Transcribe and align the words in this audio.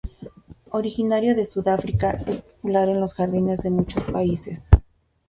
Originario 0.71 1.35
de 1.35 1.45
Sudáfrica, 1.45 2.23
es 2.25 2.37
popular 2.37 2.89
en 2.89 2.99
los 2.99 3.13
jardines 3.13 3.61
de 3.61 3.69
muchos 3.69 4.03
países. 4.05 4.67